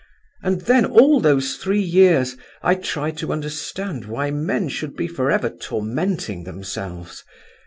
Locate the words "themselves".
6.43-7.23